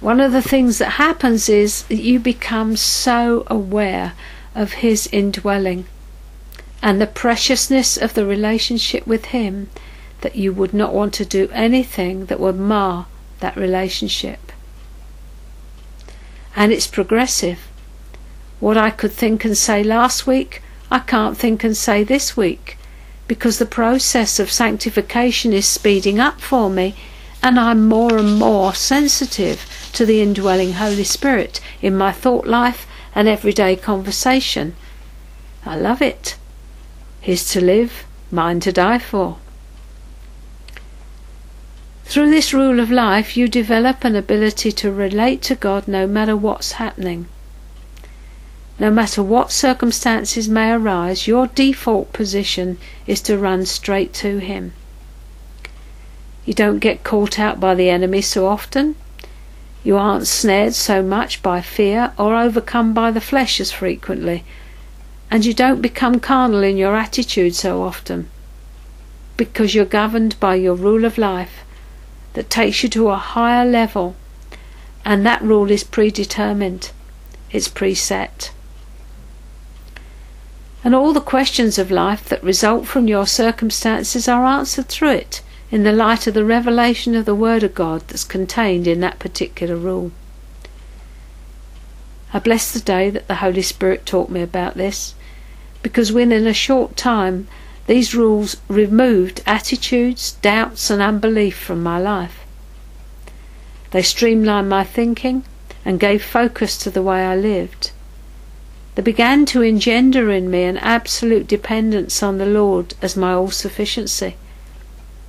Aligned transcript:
one 0.00 0.20
of 0.20 0.32
the 0.32 0.42
things 0.42 0.78
that 0.78 0.92
happens 0.92 1.48
is 1.48 1.84
that 1.84 2.02
you 2.02 2.20
become 2.20 2.76
so 2.76 3.44
aware 3.46 4.12
of 4.54 4.74
His 4.74 5.08
indwelling 5.12 5.86
and 6.82 7.00
the 7.00 7.06
preciousness 7.06 7.96
of 7.96 8.14
the 8.14 8.26
relationship 8.26 9.06
with 9.06 9.26
Him 9.26 9.70
that 10.20 10.36
you 10.36 10.52
would 10.52 10.74
not 10.74 10.92
want 10.94 11.14
to 11.14 11.24
do 11.24 11.48
anything 11.52 12.26
that 12.26 12.40
would 12.40 12.56
mar 12.56 13.06
that 13.40 13.56
relationship. 13.56 14.52
And 16.56 16.72
it's 16.72 16.86
progressive. 16.86 17.58
What 18.60 18.76
I 18.76 18.90
could 18.90 19.12
think 19.12 19.44
and 19.44 19.56
say 19.56 19.82
last 19.82 20.26
week, 20.26 20.62
I 20.90 21.00
can't 21.00 21.36
think 21.36 21.64
and 21.64 21.76
say 21.76 22.04
this 22.04 22.36
week 22.36 22.78
because 23.26 23.58
the 23.58 23.66
process 23.66 24.38
of 24.38 24.50
sanctification 24.50 25.52
is 25.52 25.66
speeding 25.66 26.20
up 26.20 26.40
for 26.40 26.70
me 26.70 26.94
and 27.44 27.60
I'm 27.60 27.86
more 27.86 28.16
and 28.16 28.38
more 28.38 28.74
sensitive 28.74 29.90
to 29.92 30.06
the 30.06 30.22
indwelling 30.22 30.72
Holy 30.72 31.04
Spirit 31.04 31.60
in 31.82 31.94
my 31.94 32.10
thought 32.10 32.46
life 32.46 32.86
and 33.14 33.28
everyday 33.28 33.76
conversation. 33.76 34.74
I 35.66 35.76
love 35.76 36.00
it. 36.00 36.38
His 37.20 37.46
to 37.50 37.60
live, 37.60 38.06
mine 38.30 38.60
to 38.60 38.72
die 38.72 38.98
for. 38.98 39.36
Through 42.06 42.30
this 42.30 42.54
rule 42.54 42.80
of 42.80 42.90
life, 42.90 43.36
you 43.36 43.46
develop 43.46 44.04
an 44.04 44.16
ability 44.16 44.72
to 44.72 44.90
relate 44.90 45.42
to 45.42 45.54
God 45.54 45.86
no 45.86 46.06
matter 46.06 46.34
what's 46.34 46.72
happening. 46.72 47.26
No 48.78 48.90
matter 48.90 49.22
what 49.22 49.52
circumstances 49.52 50.48
may 50.48 50.72
arise, 50.72 51.26
your 51.26 51.48
default 51.48 52.14
position 52.14 52.78
is 53.06 53.20
to 53.20 53.36
run 53.36 53.66
straight 53.66 54.14
to 54.14 54.38
Him. 54.38 54.72
You 56.44 56.54
don't 56.54 56.78
get 56.78 57.04
caught 57.04 57.38
out 57.38 57.60
by 57.60 57.74
the 57.74 57.88
enemy 57.88 58.20
so 58.20 58.46
often. 58.46 58.96
You 59.82 59.96
aren't 59.96 60.26
snared 60.26 60.74
so 60.74 61.02
much 61.02 61.42
by 61.42 61.60
fear 61.60 62.12
or 62.18 62.36
overcome 62.36 62.92
by 62.92 63.10
the 63.10 63.20
flesh 63.20 63.60
as 63.60 63.72
frequently. 63.72 64.44
And 65.30 65.44
you 65.44 65.54
don't 65.54 65.82
become 65.82 66.20
carnal 66.20 66.62
in 66.62 66.76
your 66.76 66.96
attitude 66.96 67.54
so 67.54 67.82
often. 67.82 68.28
Because 69.36 69.74
you're 69.74 69.84
governed 69.84 70.38
by 70.38 70.54
your 70.54 70.74
rule 70.74 71.04
of 71.04 71.18
life 71.18 71.64
that 72.34 72.50
takes 72.50 72.82
you 72.82 72.88
to 72.90 73.08
a 73.08 73.16
higher 73.16 73.64
level. 73.64 74.14
And 75.04 75.24
that 75.26 75.42
rule 75.42 75.70
is 75.70 75.84
predetermined, 75.84 76.90
it's 77.50 77.68
preset 77.68 78.50
and 80.84 80.94
all 80.94 81.14
the 81.14 81.20
questions 81.20 81.78
of 81.78 81.90
life 81.90 82.28
that 82.28 82.44
result 82.44 82.86
from 82.86 83.08
your 83.08 83.26
circumstances 83.26 84.28
are 84.28 84.44
answered 84.44 84.86
through 84.86 85.08
it 85.12 85.40
in 85.70 85.82
the 85.82 85.92
light 85.92 86.26
of 86.26 86.34
the 86.34 86.44
revelation 86.44 87.14
of 87.14 87.24
the 87.24 87.34
Word 87.34 87.62
of 87.62 87.74
God 87.74 88.02
that's 88.08 88.24
contained 88.24 88.86
in 88.86 89.00
that 89.00 89.18
particular 89.18 89.76
rule. 89.76 90.12
I 92.32 92.38
bless 92.38 92.72
the 92.72 92.80
day 92.80 93.10
that 93.10 93.28
the 93.28 93.36
Holy 93.36 93.62
Spirit 93.62 94.06
taught 94.06 94.28
me 94.28 94.42
about 94.42 94.74
this, 94.74 95.14
because 95.82 96.12
within 96.12 96.46
a 96.46 96.54
short 96.54 96.96
time 96.96 97.46
these 97.86 98.14
rules 98.14 98.56
removed 98.68 99.42
attitudes, 99.46 100.32
doubts, 100.42 100.90
and 100.90 101.02
unbelief 101.02 101.56
from 101.56 101.82
my 101.82 101.98
life. 101.98 102.40
They 103.90 104.02
streamlined 104.02 104.68
my 104.68 104.84
thinking 104.84 105.44
and 105.84 106.00
gave 106.00 106.24
focus 106.24 106.78
to 106.78 106.90
the 106.90 107.02
way 107.02 107.24
I 107.24 107.36
lived. 107.36 107.90
They 108.94 109.02
began 109.02 109.44
to 109.46 109.62
engender 109.62 110.30
in 110.30 110.50
me 110.50 110.62
an 110.64 110.78
absolute 110.78 111.46
dependence 111.46 112.22
on 112.22 112.38
the 112.38 112.46
Lord 112.46 112.94
as 113.02 113.16
my 113.16 113.32
all 113.32 113.50
sufficiency, 113.50 114.36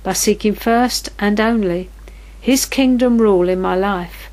by 0.06 0.12
seeking 0.12 0.54
first 0.54 1.08
and 1.18 1.40
only 1.40 1.90
His 2.40 2.64
kingdom 2.64 3.18
rule 3.18 3.48
in 3.48 3.60
my 3.60 3.74
life, 3.74 4.30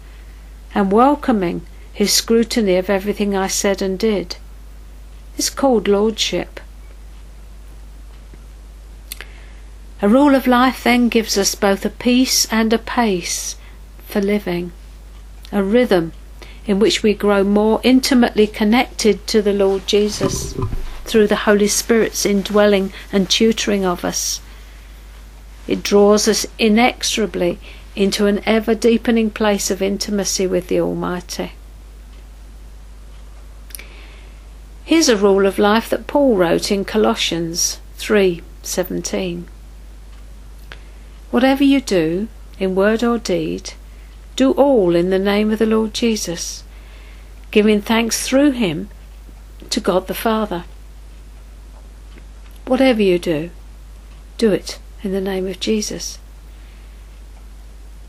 and 0.76 0.92
welcoming 0.92 1.66
His 1.92 2.14
scrutiny 2.14 2.76
of 2.76 2.92
everything 2.92 3.36
I 3.36 3.48
said 3.48 3.82
and 3.82 3.98
did. 3.98 4.36
It's 5.36 5.50
called 5.50 5.88
Lordship. 5.88 6.60
A 10.00 10.08
rule 10.08 10.36
of 10.36 10.46
life 10.46 10.84
then 10.84 11.10
gives 11.10 11.40
us 11.40 11.56
both 11.56 11.84
a 11.84 11.90
peace 11.90 12.46
and 12.52 12.72
a 12.72 12.78
pace 12.78 13.56
for 14.06 14.22
living, 14.22 14.74
a 15.52 15.64
rhythm 15.64 16.14
in 16.68 16.78
which 16.78 17.02
we 17.02 17.16
grow 17.16 17.44
more 17.44 17.82
intimately 17.84 18.46
connected 18.46 19.26
to 19.26 19.42
the 19.42 19.54
Lord 19.54 19.88
Jesus 19.88 20.54
through 21.04 21.26
the 21.26 21.48
Holy 21.48 21.68
Spirit's 21.68 22.28
indwelling 22.28 22.94
and 23.12 23.28
tutoring 23.28 23.84
of 23.84 24.06
us. 24.06 24.40
It 25.68 25.82
draws 25.82 26.28
us 26.28 26.46
inexorably 26.60 27.60
into 27.96 28.26
an 28.26 28.42
ever 28.46 28.76
deepening 28.76 29.30
place 29.30 29.72
of 29.72 29.82
intimacy 29.82 30.46
with 30.48 30.68
the 30.68 30.80
Almighty. 30.80 31.54
Here's 34.84 35.08
a 35.08 35.16
rule 35.16 35.46
of 35.46 35.58
life 35.58 35.90
that 35.90 36.08
Paul 36.08 36.36
wrote 36.36 36.70
in 36.70 36.84
Colossians 36.84 37.80
3:17. 37.98 39.46
Whatever 41.32 41.64
you 41.64 41.80
do, 41.80 42.28
in 42.60 42.76
word 42.76 43.04
or 43.04 43.18
deed, 43.18 43.74
do 44.36 44.52
all 44.52 44.96
in 44.96 45.10
the 45.10 45.20
name 45.20 45.52
of 45.52 45.60
the 45.60 45.66
Lord 45.66 45.94
Jesus, 45.94 46.64
giving 47.52 47.82
thanks 47.82 48.28
through 48.28 48.52
him 48.52 48.90
to 49.70 49.80
God 49.80 50.08
the 50.08 50.14
Father. 50.14 50.66
Whatever 52.66 53.02
you 53.02 53.18
do, 53.18 53.50
do 54.38 54.52
it 54.52 54.80
in 55.04 55.12
the 55.12 55.22
name 55.22 55.48
of 55.48 55.60
Jesus. 55.60 56.20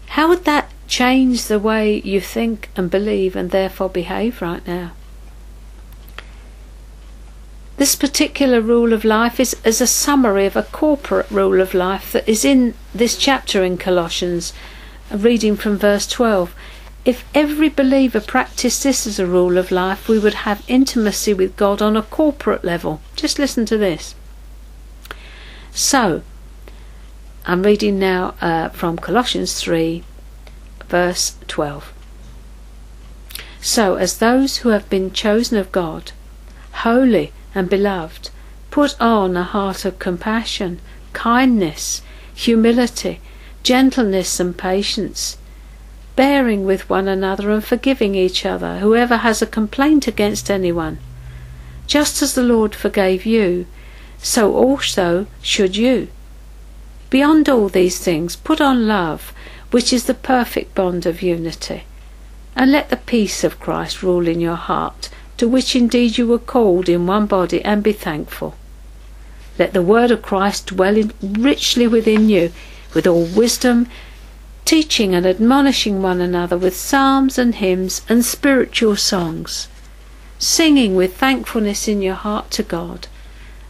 How 0.08 0.28
would 0.28 0.44
that 0.44 0.70
change 0.86 1.44
the 1.44 1.58
way 1.58 2.00
you 2.02 2.20
think 2.20 2.70
and 2.76 2.90
believe 2.90 3.34
and 3.34 3.50
therefore 3.50 3.88
behave 3.88 4.40
right 4.40 4.66
now? 4.66 4.92
This 7.76 7.96
particular 7.96 8.60
rule 8.60 8.92
of 8.92 9.04
life 9.04 9.40
is, 9.40 9.56
is 9.64 9.80
a 9.80 9.86
summary 9.86 10.46
of 10.46 10.54
a 10.54 10.62
corporate 10.62 11.28
rule 11.30 11.60
of 11.60 11.74
life 11.74 12.12
that 12.12 12.28
is 12.28 12.44
in 12.44 12.74
this 12.94 13.16
chapter 13.16 13.64
in 13.64 13.76
Colossians 13.76 14.52
reading 15.10 15.56
from 15.56 15.76
verse 15.76 16.06
12. 16.06 16.54
If 17.04 17.24
every 17.34 17.68
believer 17.68 18.20
practiced 18.20 18.84
this 18.84 19.06
as 19.06 19.18
a 19.18 19.26
rule 19.26 19.58
of 19.58 19.72
life, 19.72 20.08
we 20.08 20.20
would 20.20 20.34
have 20.34 20.64
intimacy 20.68 21.34
with 21.34 21.56
God 21.56 21.82
on 21.82 21.96
a 21.96 22.02
corporate 22.02 22.64
level. 22.64 23.00
Just 23.16 23.38
listen 23.38 23.66
to 23.66 23.76
this. 23.76 24.14
So, 25.72 26.22
I'm 27.46 27.62
reading 27.62 27.98
now 27.98 28.34
uh, 28.40 28.70
from 28.70 28.96
Colossians 28.96 29.60
3, 29.60 30.02
verse 30.88 31.36
12. 31.46 31.92
So, 33.60 33.96
as 33.96 34.16
those 34.16 34.58
who 34.58 34.70
have 34.70 34.88
been 34.88 35.12
chosen 35.12 35.58
of 35.58 35.70
God, 35.70 36.12
holy 36.72 37.34
and 37.54 37.68
beloved, 37.68 38.30
put 38.70 38.98
on 38.98 39.36
a 39.36 39.42
heart 39.42 39.84
of 39.84 39.98
compassion, 39.98 40.80
kindness, 41.12 42.00
humility, 42.34 43.20
gentleness 43.62 44.40
and 44.40 44.56
patience, 44.56 45.36
bearing 46.16 46.64
with 46.64 46.88
one 46.88 47.08
another 47.08 47.50
and 47.50 47.62
forgiving 47.62 48.14
each 48.14 48.46
other, 48.46 48.78
whoever 48.78 49.18
has 49.18 49.42
a 49.42 49.46
complaint 49.46 50.08
against 50.08 50.50
anyone. 50.50 50.98
Just 51.86 52.22
as 52.22 52.34
the 52.34 52.42
Lord 52.42 52.74
forgave 52.74 53.26
you, 53.26 53.66
so 54.16 54.54
also 54.54 55.26
should 55.42 55.76
you. 55.76 56.08
Beyond 57.14 57.48
all 57.48 57.68
these 57.68 58.00
things, 58.00 58.34
put 58.34 58.60
on 58.60 58.88
love, 58.88 59.32
which 59.70 59.92
is 59.92 60.06
the 60.06 60.14
perfect 60.14 60.74
bond 60.74 61.06
of 61.06 61.22
unity. 61.22 61.84
And 62.56 62.72
let 62.72 62.90
the 62.90 62.96
peace 62.96 63.44
of 63.44 63.60
Christ 63.60 64.02
rule 64.02 64.26
in 64.26 64.40
your 64.40 64.56
heart, 64.56 65.10
to 65.36 65.46
which 65.46 65.76
indeed 65.76 66.18
you 66.18 66.26
were 66.26 66.40
called 66.40 66.88
in 66.88 67.06
one 67.06 67.26
body, 67.26 67.64
and 67.64 67.84
be 67.84 67.92
thankful. 67.92 68.56
Let 69.60 69.74
the 69.74 69.80
word 69.80 70.10
of 70.10 70.22
Christ 70.22 70.66
dwell 70.66 71.08
richly 71.22 71.86
within 71.86 72.28
you 72.28 72.50
with 72.94 73.06
all 73.06 73.26
wisdom, 73.26 73.86
teaching 74.64 75.14
and 75.14 75.24
admonishing 75.24 76.02
one 76.02 76.20
another 76.20 76.58
with 76.58 76.74
psalms 76.76 77.38
and 77.38 77.54
hymns 77.54 78.02
and 78.08 78.24
spiritual 78.24 78.96
songs, 78.96 79.68
singing 80.40 80.96
with 80.96 81.16
thankfulness 81.16 81.86
in 81.86 82.02
your 82.02 82.16
heart 82.16 82.50
to 82.50 82.64
God. 82.64 83.06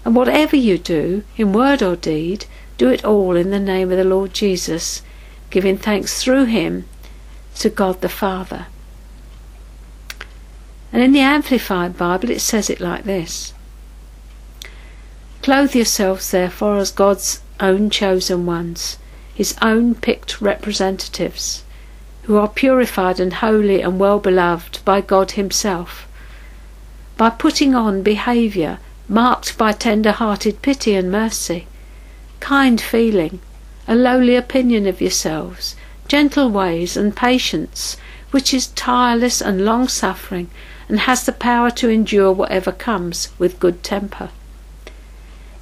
And 0.02 0.16
whatever 0.16 0.56
you 0.56 0.78
do, 0.78 1.24
in 1.36 1.52
word 1.52 1.82
or 1.82 1.94
deed, 1.94 2.46
do 2.78 2.88
it 2.88 3.04
all 3.04 3.36
in 3.36 3.50
the 3.50 3.60
name 3.60 3.90
of 3.90 3.98
the 3.98 4.04
Lord 4.04 4.34
Jesus, 4.34 5.02
giving 5.50 5.78
thanks 5.78 6.22
through 6.22 6.44
him 6.44 6.86
to 7.56 7.70
God 7.70 8.00
the 8.00 8.08
Father. 8.08 8.66
And 10.92 11.02
in 11.02 11.12
the 11.12 11.20
Amplified 11.20 11.96
Bible 11.96 12.30
it 12.30 12.40
says 12.40 12.70
it 12.70 12.80
like 12.80 13.04
this 13.04 13.52
Clothe 15.42 15.74
yourselves 15.74 16.30
therefore 16.30 16.78
as 16.78 16.90
God's 16.90 17.40
own 17.60 17.90
chosen 17.90 18.46
ones 18.46 18.98
his 19.34 19.56
own 19.60 19.96
picked 19.96 20.40
representatives, 20.40 21.64
who 22.22 22.36
are 22.36 22.48
purified 22.48 23.18
and 23.18 23.34
holy 23.34 23.82
and 23.82 23.98
well 23.98 24.20
beloved 24.20 24.78
by 24.84 25.00
God 25.00 25.32
Himself, 25.32 26.06
by 27.16 27.30
putting 27.30 27.74
on 27.74 28.02
behaviour 28.02 28.78
marked 29.08 29.58
by 29.58 29.72
tender 29.72 30.12
hearted 30.12 30.62
pity 30.62 30.94
and 30.94 31.10
mercy, 31.10 31.66
kind 32.44 32.78
feeling, 32.78 33.40
a 33.88 33.94
lowly 33.94 34.36
opinion 34.36 34.86
of 34.86 35.00
yourselves, 35.00 35.74
gentle 36.08 36.50
ways 36.50 36.94
and 36.94 37.16
patience, 37.16 37.96
which 38.32 38.52
is 38.52 38.66
tireless 38.66 39.40
and 39.40 39.64
long 39.64 39.88
suffering, 39.88 40.50
and 40.86 41.00
has 41.00 41.24
the 41.24 41.32
power 41.32 41.70
to 41.70 41.88
endure 41.88 42.30
whatever 42.30 42.70
comes 42.70 43.30
with 43.38 43.58
good 43.58 43.82
temper. 43.82 44.28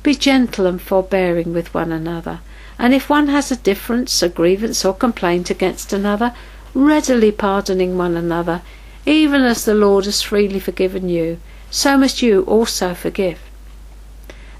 Be 0.02 0.16
gentle 0.16 0.66
and 0.66 0.82
forbearing 0.82 1.52
with 1.52 1.72
one 1.72 1.92
another, 1.92 2.40
and 2.80 2.92
if 2.92 3.08
one 3.08 3.28
has 3.28 3.52
a 3.52 3.56
difference, 3.70 4.20
a 4.20 4.28
grievance, 4.28 4.84
or 4.84 4.92
complaint 4.92 5.50
against 5.50 5.92
another, 5.92 6.34
readily 6.74 7.30
pardoning 7.30 7.96
one 7.96 8.16
another, 8.16 8.60
even 9.06 9.42
as 9.42 9.64
the 9.64 9.74
Lord 9.76 10.06
has 10.06 10.20
freely 10.20 10.58
forgiven 10.58 11.08
you, 11.08 11.38
so 11.70 11.96
must 11.96 12.22
you 12.22 12.42
also 12.42 12.92
forgive. 12.92 13.38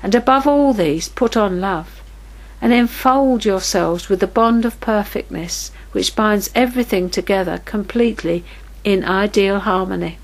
And 0.05 0.15
above 0.15 0.47
all 0.47 0.73
these, 0.73 1.09
put 1.09 1.37
on 1.37 1.61
love, 1.61 1.99
and 2.63 2.73
enfold 2.73 3.45
yourselves 3.45 4.09
with 4.09 4.21
the 4.21 4.27
bond 4.27 4.65
of 4.65 4.81
perfectness, 4.81 5.73
which 5.91 6.15
binds 6.15 6.49
everything 6.55 7.11
together 7.11 7.61
completely 7.65 8.45
in 8.85 9.05
ideal 9.05 9.59
harmony. 9.59 10.17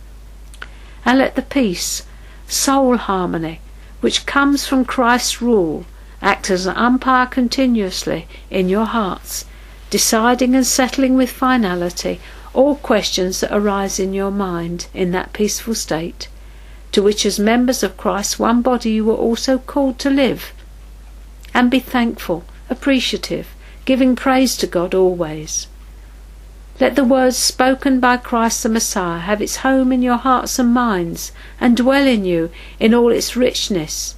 And 1.04 1.18
let 1.18 1.34
the 1.34 1.42
peace, 1.42 2.04
soul 2.46 2.96
harmony, 2.96 3.60
which 4.00 4.24
comes 4.24 4.64
from 4.64 4.84
Christ's 4.84 5.42
rule, 5.42 5.84
act 6.22 6.48
as 6.48 6.66
an 6.66 6.76
umpire 6.76 7.26
continuously 7.26 8.28
in 8.50 8.68
your 8.68 8.86
hearts, 8.86 9.44
deciding 9.90 10.54
and 10.54 10.66
settling 10.66 11.16
with 11.16 11.30
finality 11.30 12.20
all 12.54 12.76
questions 12.76 13.40
that 13.40 13.54
arise 13.54 13.98
in 13.98 14.14
your 14.14 14.30
mind 14.30 14.86
in 14.94 15.10
that 15.10 15.32
peaceful 15.32 15.74
state, 15.74 16.28
to 16.92 17.02
which 17.02 17.26
as 17.26 17.40
members 17.40 17.82
of 17.82 17.96
Christ's 17.96 18.38
one 18.38 18.62
body 18.62 18.92
you 18.92 19.04
were 19.04 19.14
also 19.14 19.58
called 19.58 19.98
to 19.98 20.08
live. 20.10 20.52
And 21.58 21.72
be 21.72 21.80
thankful, 21.80 22.44
appreciative, 22.70 23.48
giving 23.84 24.14
praise 24.14 24.56
to 24.58 24.68
God 24.68 24.94
always. 24.94 25.66
Let 26.78 26.94
the 26.94 27.02
words 27.02 27.36
spoken 27.36 27.98
by 27.98 28.18
Christ 28.18 28.62
the 28.62 28.68
Messiah 28.68 29.18
have 29.18 29.42
its 29.42 29.56
home 29.66 29.90
in 29.90 30.00
your 30.00 30.18
hearts 30.18 30.60
and 30.60 30.72
minds, 30.72 31.32
and 31.60 31.76
dwell 31.76 32.06
in 32.06 32.24
you 32.24 32.52
in 32.78 32.94
all 32.94 33.10
its 33.10 33.34
richness, 33.34 34.14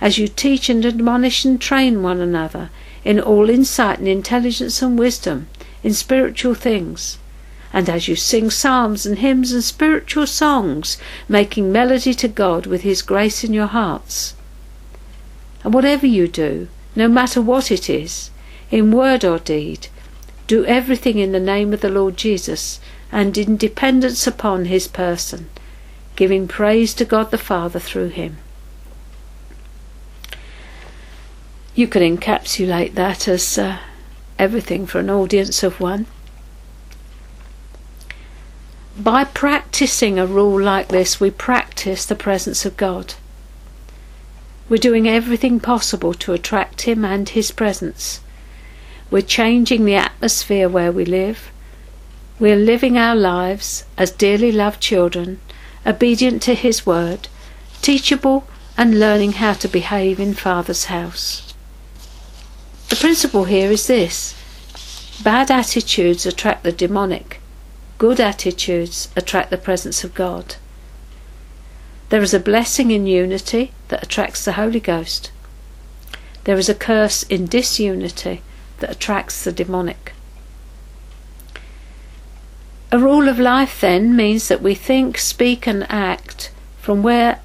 as 0.00 0.18
you 0.18 0.26
teach 0.26 0.68
and 0.68 0.84
admonish 0.84 1.44
and 1.44 1.60
train 1.60 2.02
one 2.02 2.20
another 2.20 2.70
in 3.04 3.20
all 3.20 3.48
insight 3.48 4.00
and 4.00 4.08
intelligence 4.08 4.82
and 4.82 4.98
wisdom 4.98 5.46
in 5.84 5.94
spiritual 5.94 6.54
things 6.54 7.18
and 7.72 7.88
as 7.88 8.08
you 8.08 8.16
sing 8.16 8.50
psalms 8.50 9.06
and 9.06 9.18
hymns 9.20 9.52
and 9.52 9.62
spiritual 9.62 10.26
songs, 10.26 10.98
making 11.28 11.70
melody 11.70 12.14
to 12.14 12.26
God 12.26 12.66
with 12.66 12.82
His 12.82 13.00
grace 13.00 13.44
in 13.44 13.54
your 13.54 13.68
hearts. 13.68 14.34
And 15.62 15.72
whatever 15.72 16.04
you 16.04 16.26
do, 16.26 16.66
no 16.94 17.08
matter 17.08 17.40
what 17.40 17.70
it 17.70 17.88
is, 17.88 18.30
in 18.70 18.92
word 18.92 19.24
or 19.24 19.38
deed, 19.38 19.88
do 20.46 20.64
everything 20.64 21.18
in 21.18 21.32
the 21.32 21.40
name 21.40 21.72
of 21.72 21.80
the 21.80 21.88
Lord 21.88 22.16
Jesus 22.16 22.80
and 23.12 23.36
in 23.38 23.56
dependence 23.56 24.26
upon 24.26 24.64
His 24.66 24.88
person, 24.88 25.48
giving 26.16 26.48
praise 26.48 26.94
to 26.94 27.04
God 27.04 27.30
the 27.30 27.38
Father 27.38 27.78
through 27.78 28.08
Him. 28.08 28.38
You 31.74 31.86
can 31.86 32.02
encapsulate 32.02 32.94
that 32.94 33.28
as 33.28 33.56
uh, 33.56 33.78
everything 34.38 34.86
for 34.86 34.98
an 34.98 35.10
audience 35.10 35.62
of 35.62 35.80
one. 35.80 36.06
By 38.96 39.24
practicing 39.24 40.18
a 40.18 40.26
rule 40.26 40.60
like 40.60 40.88
this, 40.88 41.20
we 41.20 41.30
practice 41.30 42.04
the 42.04 42.14
presence 42.14 42.66
of 42.66 42.76
God. 42.76 43.14
We're 44.70 44.78
doing 44.78 45.08
everything 45.08 45.58
possible 45.58 46.14
to 46.14 46.32
attract 46.32 46.82
Him 46.82 47.04
and 47.04 47.28
His 47.28 47.50
presence. 47.50 48.20
We're 49.10 49.20
changing 49.20 49.84
the 49.84 49.96
atmosphere 49.96 50.68
where 50.68 50.92
we 50.92 51.04
live. 51.04 51.50
We're 52.38 52.54
living 52.54 52.96
our 52.96 53.16
lives 53.16 53.84
as 53.98 54.12
dearly 54.12 54.52
loved 54.52 54.80
children, 54.80 55.40
obedient 55.84 56.40
to 56.42 56.54
His 56.54 56.86
word, 56.86 57.26
teachable, 57.82 58.46
and 58.78 59.00
learning 59.00 59.32
how 59.32 59.54
to 59.54 59.66
behave 59.66 60.20
in 60.20 60.34
Father's 60.34 60.84
house. 60.84 61.52
The 62.88 62.96
principle 62.96 63.44
here 63.44 63.72
is 63.72 63.88
this 63.88 64.36
bad 65.24 65.50
attitudes 65.50 66.24
attract 66.24 66.62
the 66.62 66.72
demonic 66.72 67.40
Good 67.98 68.18
attitudes 68.18 69.08
attract 69.14 69.50
the 69.50 69.58
presence 69.58 70.04
of 70.04 70.14
God. 70.14 70.54
There 72.08 72.22
is 72.22 72.32
a 72.32 72.40
blessing 72.40 72.92
in 72.92 73.06
unity 73.06 73.72
that 73.90 74.02
attracts 74.02 74.44
the 74.44 74.52
Holy 74.52 74.80
Ghost. 74.80 75.30
There 76.44 76.56
is 76.58 76.68
a 76.68 76.74
curse 76.74 77.22
in 77.24 77.46
disunity 77.46 78.42
that 78.78 78.90
attracts 78.90 79.44
the 79.44 79.52
demonic. 79.52 80.12
A 82.92 82.98
rule 82.98 83.28
of 83.28 83.38
life 83.38 83.80
then 83.80 84.16
means 84.16 84.48
that 84.48 84.62
we 84.62 84.74
think, 84.74 85.18
speak, 85.18 85.66
and 85.66 85.86
act 85.88 86.50
from 86.78 87.02
where 87.02 87.40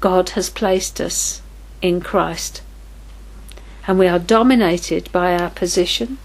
God 0.00 0.30
has 0.30 0.48
placed 0.48 1.00
us 1.00 1.42
in 1.82 2.00
Christ. 2.00 2.62
And 3.86 3.98
we 3.98 4.06
are 4.06 4.18
dominated 4.18 5.10
by 5.12 5.36
our 5.36 5.50
position, 5.50 6.18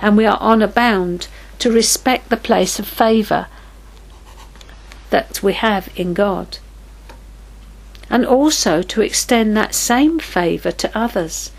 and 0.00 0.16
we 0.16 0.26
are 0.26 0.38
honour 0.38 0.68
bound 0.68 1.28
to 1.60 1.72
respect 1.72 2.28
the 2.28 2.36
place 2.36 2.78
of 2.78 2.86
favour 2.86 3.46
that 5.10 5.42
we 5.42 5.52
have 5.52 5.88
in 5.96 6.14
God. 6.14 6.58
And 8.12 8.26
also 8.26 8.82
to 8.82 9.00
extend 9.00 9.56
that 9.56 9.74
same 9.74 10.20
favour 10.20 10.70
to 10.70 10.96
others, 10.96 11.50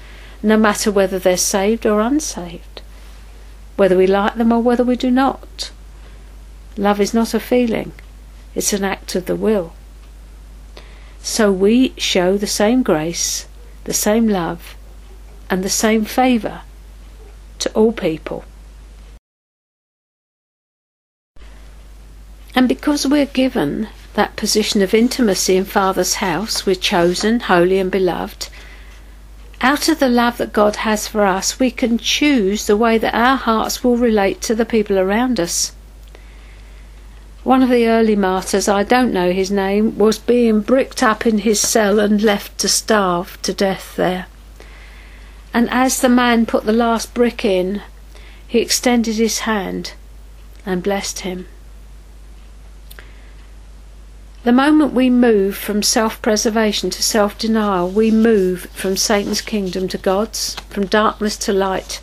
no 0.44 0.56
matter 0.56 0.92
whether 0.92 1.18
they're 1.18 1.36
saved 1.36 1.84
or 1.84 2.00
unsaved, 2.00 2.82
whether 3.76 3.98
we 3.98 4.06
like 4.06 4.36
them 4.36 4.54
or 4.54 4.62
whether 4.62 4.84
we 4.84 4.96
do 4.96 5.10
not. 5.10 5.72
Love 6.78 7.02
is 7.02 7.12
not 7.12 7.34
a 7.34 7.40
feeling, 7.40 7.92
it's 8.54 8.72
an 8.72 8.84
act 8.84 9.16
of 9.16 9.26
the 9.26 9.36
will. 9.36 9.74
So 11.24 11.52
we 11.52 11.96
show 11.98 12.38
the 12.38 12.46
same 12.46 12.84
grace, 12.84 13.48
the 13.86 13.94
same 13.94 14.28
love, 14.28 14.76
and 15.50 15.64
the 15.64 15.70
same 15.70 16.06
favour 16.06 16.62
to 17.60 17.72
all 17.74 17.92
people. 17.92 18.46
And 22.54 22.68
because 22.68 23.08
we're 23.08 23.26
given 23.26 23.88
that 24.14 24.36
position 24.36 24.82
of 24.82 24.94
intimacy 24.94 25.56
in 25.56 25.66
Father's 25.66 26.16
house, 26.16 26.66
we're 26.66 26.76
chosen, 26.76 27.40
holy, 27.42 27.80
and 27.80 27.92
beloved. 27.92 28.50
Out 29.62 29.88
of 29.88 30.00
the 30.00 30.10
love 30.10 30.38
that 30.38 30.54
God 30.54 30.78
has 30.78 31.08
for 31.08 31.26
us, 31.26 31.60
we 31.60 31.72
can 31.72 31.98
choose 31.98 32.68
the 32.68 32.78
way 32.78 32.98
that 32.98 33.16
our 33.16 33.38
hearts 33.38 33.84
will 33.84 33.98
relate 33.98 34.42
to 34.42 34.56
the 34.56 34.66
people 34.66 35.00
around 35.00 35.40
us. 35.40 35.74
One 37.44 37.64
of 37.64 37.70
the 37.70 37.88
early 37.88 38.16
martyrs, 38.16 38.68
I 38.68 38.84
don't 38.84 39.14
know 39.14 39.32
his 39.32 39.52
name, 39.52 39.98
was 39.98 40.18
being 40.18 40.62
bricked 40.62 41.02
up 41.02 41.26
in 41.26 41.40
his 41.40 41.60
cell 41.60 42.00
and 42.00 42.22
left 42.22 42.58
to 42.60 42.70
starve 42.70 43.42
to 43.42 43.54
death 43.54 43.96
there. 43.96 44.28
And 45.54 45.70
as 45.70 46.02
the 46.02 46.10
man 46.10 46.46
put 46.46 46.66
the 46.66 46.74
last 46.74 47.14
brick 47.14 47.44
in, 47.44 47.82
he 48.48 48.60
extended 48.60 49.16
his 49.16 49.40
hand 49.40 49.94
and 50.66 50.84
blessed 50.84 51.20
him. 51.22 51.48
The 54.44 54.52
moment 54.52 54.92
we 54.92 55.10
move 55.10 55.56
from 55.56 55.82
self 55.82 56.22
preservation 56.22 56.90
to 56.90 57.02
self 57.02 57.38
denial, 57.38 57.90
we 57.90 58.12
move 58.12 58.64
from 58.74 58.98
Satan's 58.98 59.40
kingdom 59.40 59.88
to 59.88 59.98
God's, 59.98 60.56
from 60.70 60.86
darkness 60.86 61.38
to 61.38 61.54
light. 61.54 62.02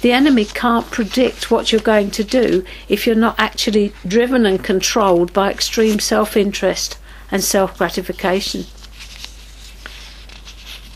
The 0.00 0.10
enemy 0.10 0.46
can't 0.46 0.90
predict 0.90 1.48
what 1.48 1.70
you're 1.70 1.80
going 1.80 2.10
to 2.10 2.24
do 2.24 2.64
if 2.88 3.06
you're 3.06 3.14
not 3.14 3.38
actually 3.38 3.92
driven 4.04 4.44
and 4.46 4.64
controlled 4.64 5.32
by 5.32 5.52
extreme 5.52 6.00
self 6.00 6.36
interest 6.36 6.98
and 7.30 7.44
self 7.44 7.78
gratification. 7.78 8.66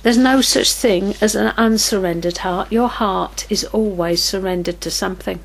There's 0.02 0.18
no 0.18 0.40
such 0.40 0.72
thing 0.72 1.14
as 1.20 1.36
an 1.36 1.52
unsurrendered 1.56 2.38
heart. 2.38 2.72
Your 2.72 2.88
heart 2.88 3.46
is 3.48 3.62
always 3.66 4.24
surrendered 4.24 4.80
to 4.80 4.90
something. 4.90 5.38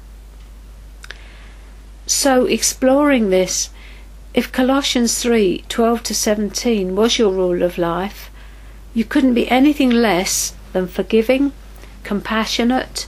So, 2.08 2.46
exploring 2.46 3.30
this 3.30 3.70
if 4.36 4.52
Colossians 4.52 5.18
3 5.22 5.64
12 5.70 6.04
to 6.04 6.14
17 6.14 6.94
was 6.94 7.18
your 7.18 7.32
rule 7.32 7.64
of 7.64 7.78
life, 7.78 8.30
you 8.94 9.06
couldn't 9.06 9.34
be 9.34 9.50
anything 9.50 9.90
less 9.90 10.54
than 10.74 10.90
forgiving, 10.90 11.54
compassionate, 12.04 13.08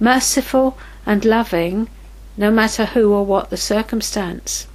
merciful, 0.00 0.76
and 1.06 1.24
loving, 1.24 1.88
no 2.36 2.50
matter 2.50 2.86
who 2.86 3.12
or 3.12 3.24
what 3.24 3.50
the 3.50 3.56
circumstance. 3.56 4.66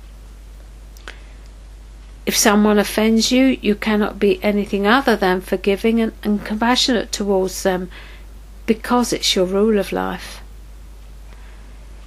If 2.25 2.37
someone 2.37 2.79
offends 2.79 3.29
you, 3.29 3.57
you 3.61 3.75
cannot 3.75 4.19
be 4.19 4.41
anything 4.41 4.87
other 4.87 5.17
than 5.17 5.41
forgiving 5.41 5.99
and, 5.99 6.13
and 6.23 6.45
compassionate 6.45 7.11
towards 7.11 7.63
them 7.63 7.89
because 8.65 9.11
it's 9.11 9.35
your 9.35 9.45
rule 9.45 9.77
of 9.77 9.91
life. 9.91 10.39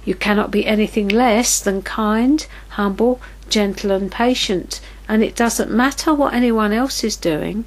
You 0.03 0.15
cannot 0.15 0.49
be 0.49 0.65
anything 0.65 1.07
less 1.07 1.59
than 1.59 1.83
kind, 1.83 2.45
humble, 2.69 3.21
gentle 3.49 3.91
and 3.91 4.11
patient, 4.11 4.79
and 5.07 5.23
it 5.23 5.35
doesn't 5.35 5.71
matter 5.71 6.13
what 6.13 6.33
anyone 6.33 6.71
else 6.71 7.03
is 7.03 7.15
doing, 7.15 7.65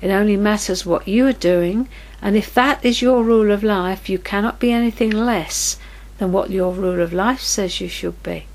it 0.00 0.10
only 0.10 0.36
matters 0.36 0.86
what 0.86 1.08
you 1.08 1.26
are 1.26 1.32
doing, 1.32 1.88
and 2.22 2.36
if 2.36 2.54
that 2.54 2.84
is 2.84 3.02
your 3.02 3.24
rule 3.24 3.50
of 3.50 3.62
life, 3.62 4.08
you 4.08 4.18
cannot 4.18 4.60
be 4.60 4.72
anything 4.72 5.10
less 5.10 5.78
than 6.18 6.32
what 6.32 6.50
your 6.50 6.72
rule 6.72 7.00
of 7.00 7.12
life 7.12 7.40
says 7.40 7.80
you 7.80 7.88
should 7.88 8.22
be. 8.22 8.46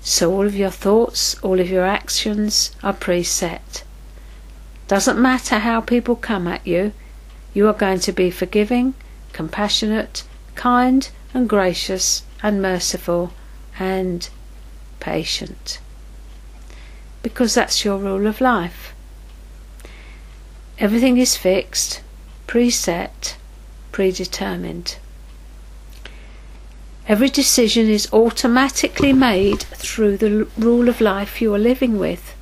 So 0.00 0.32
all 0.32 0.46
of 0.46 0.54
your 0.54 0.70
thoughts, 0.70 1.36
all 1.42 1.58
of 1.58 1.68
your 1.68 1.84
actions 1.84 2.70
are 2.82 2.94
preset. 2.94 3.82
Doesn't 4.88 5.20
matter 5.20 5.58
how 5.58 5.80
people 5.80 6.16
come 6.16 6.46
at 6.46 6.66
you, 6.66 6.92
you 7.52 7.66
are 7.66 7.72
going 7.72 8.00
to 8.00 8.12
be 8.12 8.30
forgiving, 8.30 8.94
compassionate, 9.32 10.22
kind, 10.54 11.08
and 11.34 11.48
gracious, 11.48 12.22
and 12.42 12.62
merciful, 12.62 13.32
and 13.78 14.28
patient. 15.00 15.80
Because 17.22 17.54
that's 17.54 17.84
your 17.84 17.98
rule 17.98 18.26
of 18.26 18.40
life. 18.40 18.94
Everything 20.78 21.16
is 21.16 21.36
fixed, 21.36 22.02
preset, 22.46 23.36
predetermined. 23.92 24.98
Every 27.08 27.28
decision 27.28 27.88
is 27.88 28.12
automatically 28.12 29.12
made 29.12 29.60
through 29.60 30.16
the 30.16 30.48
rule 30.58 30.88
of 30.88 31.00
life 31.00 31.40
you 31.40 31.54
are 31.54 31.58
living 31.58 31.98
with. 31.98 32.34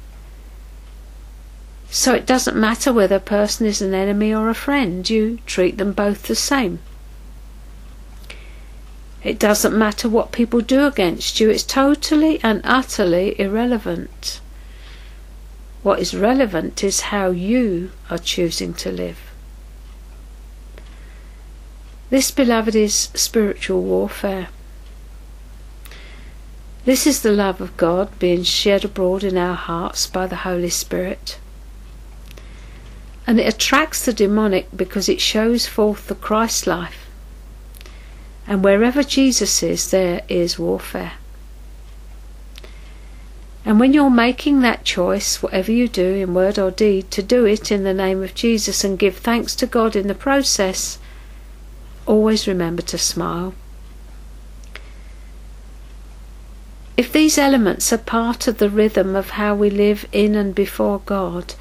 So 1.91 2.13
it 2.13 2.27
doesn't 2.27 2.57
matter 2.57 2.93
whether 2.93 3.17
a 3.17 3.21
person 3.21 3.67
is 3.67 3.81
an 3.81 3.95
enemy 3.95 4.35
or 4.35 4.49
a 4.49 4.55
friend, 4.55 5.09
you 5.09 5.39
treat 5.47 5.79
them 5.79 5.93
both 5.93 6.25
the 6.25 6.35
same. 6.35 6.81
It 9.25 9.39
doesn't 9.39 9.77
matter 9.77 10.07
what 10.07 10.33
people 10.33 10.61
do 10.61 10.87
against 10.87 11.41
you, 11.41 11.49
it's 11.49 11.65
totally 11.65 12.39
and 12.45 12.61
utterly 12.63 13.41
irrelevant. 13.41 14.41
What 15.83 15.99
is 15.99 16.15
relevant 16.15 16.85
is 16.85 17.09
how 17.13 17.31
you 17.31 17.93
are 18.11 18.19
choosing 18.19 18.75
to 18.75 18.93
live. 18.93 19.19
This, 22.11 22.31
beloved, 22.31 22.77
is 22.77 22.95
spiritual 23.15 23.83
warfare. 23.83 24.49
This 26.85 27.07
is 27.07 27.23
the 27.23 27.33
love 27.33 27.63
of 27.63 27.79
God 27.79 28.19
being 28.19 28.43
shed 28.43 28.85
abroad 28.85 29.25
in 29.25 29.39
our 29.39 29.57
hearts 29.57 30.07
by 30.07 30.27
the 30.27 30.37
Holy 30.37 30.69
Spirit. 30.69 31.39
And 33.27 33.41
it 33.41 33.49
attracts 33.49 34.05
the 34.05 34.13
demonic 34.13 34.69
because 34.77 35.09
it 35.09 35.21
shows 35.21 35.67
forth 35.67 36.09
the 36.09 36.15
Christ 36.15 36.67
life. 36.67 37.04
And 38.47 38.63
wherever 38.63 39.03
Jesus 39.03 39.63
is, 39.63 39.91
there 39.91 40.23
is 40.29 40.59
warfare. 40.59 41.13
And 43.65 43.81
when 43.81 43.95
you're 43.95 44.11
making 44.11 44.61
that 44.61 44.85
choice, 44.85 45.43
whatever 45.43 45.73
you 45.73 45.89
do 45.89 46.15
in 46.15 46.35
word 46.35 46.59
or 46.59 46.71
deed, 46.71 47.11
to 47.13 47.23
do 47.23 47.47
it 47.47 47.73
in 47.73 47.83
the 47.83 47.95
name 47.95 48.23
of 48.23 48.35
Jesus 48.35 48.85
and 48.85 48.99
give 48.99 49.17
thanks 49.17 49.57
to 49.57 49.67
God 49.67 49.97
in 49.97 50.07
the 50.07 50.15
process, 50.15 50.99
always 52.05 52.47
remember 52.47 52.83
to 52.83 52.99
smile. 52.99 53.55
If 56.99 57.11
these 57.11 57.39
elements 57.39 57.93
are 57.93 57.99
part 57.99 58.47
of 58.47 58.59
the 58.59 58.69
rhythm 58.69 59.17
of 59.17 59.31
how 59.31 59.55
we 59.55 59.71
live 59.71 60.07
in 60.13 60.35
and 60.35 60.55
before 60.55 61.01
God, 61.07 61.55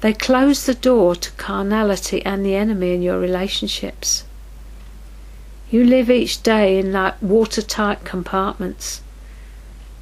they 0.00 0.14
close 0.14 0.64
the 0.64 0.74
door 0.74 1.14
to 1.14 1.30
carnality 1.32 2.24
and 2.24 2.44
the 2.44 2.54
enemy 2.54 2.94
in 2.94 3.02
your 3.02 3.20
relationships. 3.20 4.24
You 5.72 5.84
live 5.84 6.10
each 6.10 6.42
day 6.42 6.80
in 6.80 6.90
like 6.92 7.14
watertight 7.22 8.04
compartments, 8.04 9.02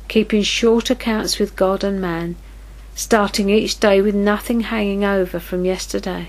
keeping 0.09 0.43
short 0.43 0.89
accounts 0.89 1.39
with 1.39 1.57
God 1.57 1.85
and 1.85 2.01
man, 2.01 2.37
starting 2.95 3.51
each 3.51 3.79
day 3.79 4.01
with 4.01 4.15
nothing 4.15 4.61
hanging 4.61 5.05
over 5.05 5.39
from 5.39 5.67
yesterday. 5.67 6.29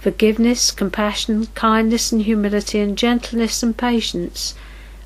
Forgiveness, 0.00 0.72
compassion, 0.72 1.46
kindness 1.54 2.10
and 2.10 2.22
humility 2.22 2.80
and 2.80 2.98
gentleness 2.98 3.62
and 3.62 3.76
patience 3.76 4.56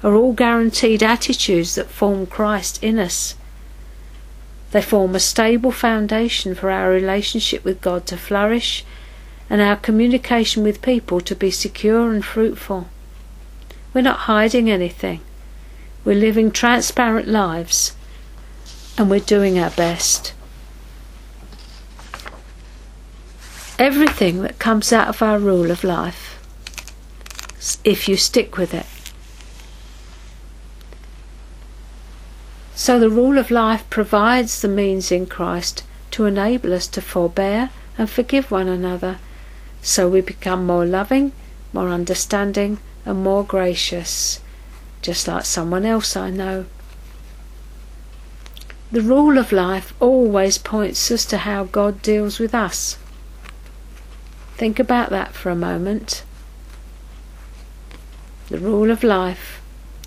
are 0.03 0.15
all 0.15 0.33
guaranteed 0.33 1.03
attitudes 1.03 1.75
that 1.75 1.91
form 1.91 2.25
Christ 2.25 2.83
in 2.83 2.99
us. 2.99 3.35
They 4.71 4.81
form 4.81 5.15
a 5.15 5.21
stable 5.21 5.73
foundation 5.73 6.55
for 6.55 6.71
our 6.71 6.89
relationship 6.89 7.65
with 7.65 7.83
God 7.83 8.07
to 8.07 8.17
flourish 8.17 8.83
and 9.51 9.61
our 9.61 9.77
communication 9.77 10.63
with 10.63 10.81
people 10.81 11.21
to 11.21 11.35
be 11.35 11.51
secure 11.51 12.11
and 12.11 12.25
fruitful. 12.25 12.89
We're 13.95 14.03
not 14.03 14.21
hiding 14.21 14.69
anything. 14.71 15.21
We're 16.05 16.17
living 16.17 16.51
transparent 16.51 17.29
lives 17.29 17.97
and 18.99 19.09
we're 19.09 19.21
doing 19.21 19.59
our 19.59 19.71
best. 19.71 20.35
everything 23.79 24.43
that 24.43 24.59
comes 24.59 24.93
out 24.93 25.09
of 25.09 25.21
our 25.21 25.39
rule 25.39 25.71
of 25.71 25.83
life 25.83 26.39
if 27.83 28.09
you 28.09 28.17
stick 28.17 28.57
with 28.57 28.73
it. 28.73 28.87
So 32.75 32.99
the 32.99 33.11
rule 33.11 33.39
of 33.39 33.51
life 33.51 33.89
provides 33.91 34.61
the 34.61 34.69
means 34.69 35.11
in 35.11 35.27
Christ 35.27 35.83
to 36.13 36.27
enable 36.27 36.73
us 36.73 36.87
to 36.89 37.01
forbear 37.01 37.71
and 37.97 38.09
forgive 38.11 38.51
one 38.51 38.69
another, 38.69 39.19
so 39.81 40.09
we 40.09 40.21
become 40.21 40.67
more 40.67 40.85
loving, 40.85 41.33
more 41.73 41.89
understanding, 41.89 42.79
and 43.05 43.23
more 43.23 43.45
gracious, 43.45 44.41
just 45.03 45.29
like 45.29 45.45
someone 45.45 45.85
else 45.85 46.17
I 46.17 46.31
know. 46.31 46.67
The 48.91 49.03
rule 49.03 49.39
of 49.39 49.53
life 49.53 49.93
always 50.01 50.57
points 50.59 51.11
us 51.11 51.25
to 51.27 51.39
how 51.39 51.65
God 51.65 52.01
deals 52.01 52.39
with 52.39 52.55
us. 52.55 52.97
Think 54.57 54.79
about 54.79 55.11
that 55.11 55.35
for 55.35 55.51
a 55.51 55.57
moment. 55.57 56.23
The 58.49 58.59
rule 58.59 58.91
of 58.91 59.03
life 59.03 59.61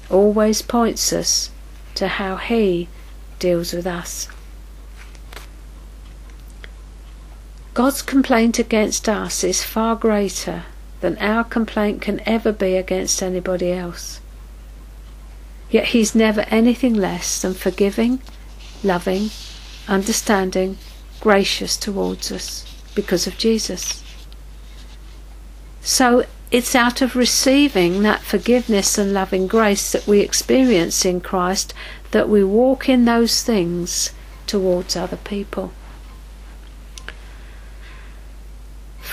always 0.10 0.62
points 0.62 1.12
us 1.12 1.52
to 1.96 2.08
how 2.08 2.38
He 2.38 2.88
deals 3.40 3.74
with 3.74 3.86
us. 3.86 4.30
God's 7.74 8.02
complaint 8.02 8.58
against 8.58 9.10
us 9.10 9.44
is 9.44 9.64
far 9.64 9.96
greater 9.96 10.64
than 11.02 11.18
our 11.18 11.44
complaint 11.44 12.02
can 12.02 12.22
ever 12.26 12.52
be 12.52 12.76
against 12.76 13.22
anybody 13.22 13.72
else. 13.72 14.20
Yet 15.70 15.88
He's 15.88 16.16
never 16.16 16.42
anything 16.42 16.94
less 16.94 17.42
than 17.42 17.54
forgiving, 17.54 18.22
loving, 18.84 19.30
understanding, 19.88 20.78
gracious 21.20 21.78
towards 21.78 22.32
us 22.32 22.66
because 22.96 23.28
of 23.28 23.38
Jesus. 23.38 24.04
So 25.82 26.26
it's 26.50 26.76
out 26.76 27.02
of 27.02 27.16
receiving 27.16 28.04
that 28.04 28.22
forgiveness 28.22 28.98
and 28.98 29.14
loving 29.14 29.48
grace 29.48 29.92
that 29.92 30.08
we 30.08 30.22
experience 30.22 31.06
in 31.06 31.22
Christ 31.22 31.74
that 32.12 32.30
we 32.30 32.44
walk 32.44 32.88
in 32.88 33.06
those 33.06 33.44
things 33.44 34.12
towards 34.46 34.96
other 34.96 35.18
people. 35.18 35.74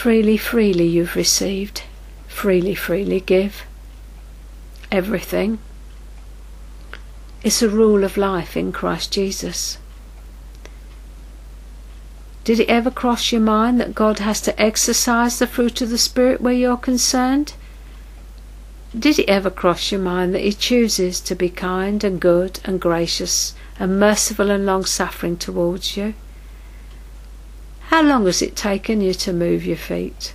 Freely, 0.05 0.37
freely 0.37 0.87
you've 0.87 1.17
received, 1.17 1.85
freely, 2.29 2.75
freely 2.75 3.21
give. 3.21 3.63
Everything. 4.93 5.61
It's 7.43 7.63
a 7.63 7.71
rule 7.71 8.05
of 8.05 8.19
life 8.19 8.55
in 8.55 8.71
Christ 8.71 9.15
Jesus. 9.15 9.79
Did 12.45 12.61
it 12.61 12.69
ever 12.69 12.91
cross 12.91 13.33
your 13.33 13.41
mind 13.41 13.81
that 13.81 13.95
God 13.95 14.19
has 14.19 14.43
to 14.43 14.61
exercise 14.61 15.39
the 15.39 15.47
fruit 15.47 15.81
of 15.81 15.89
the 15.89 15.97
Spirit 15.97 16.43
where 16.43 16.53
you're 16.53 16.77
concerned? 16.77 17.55
Did 18.95 19.19
it 19.19 19.27
ever 19.31 19.49
cross 19.49 19.91
your 19.91 20.03
mind 20.03 20.35
that 20.35 20.43
He 20.43 20.53
chooses 20.53 21.19
to 21.21 21.35
be 21.35 21.49
kind 21.49 22.05
and 22.05 22.21
good 22.21 22.61
and 22.63 22.79
gracious 22.79 23.55
and 23.81 23.99
merciful 23.99 24.51
and 24.51 24.67
long 24.67 24.85
suffering 24.85 25.39
towards 25.39 25.97
you? 25.97 26.13
How 27.95 28.03
long 28.03 28.27
has 28.27 28.43
it 28.43 28.57
taken 28.57 29.01
you 29.01 29.15
to 29.15 29.33
move 29.33 29.65
your 29.65 29.77
feet? 29.77 30.35